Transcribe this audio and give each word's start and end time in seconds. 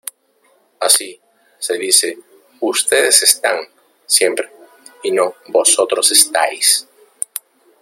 Así, 0.79 1.21
se 1.59 1.75
dice 1.77 2.17
"ustedes 2.59 3.21
están" 3.21 3.59
siempre, 4.07 4.49
y 5.03 5.11
no 5.11 5.35
"vosotros 5.49 6.11
estáis". 6.11 6.87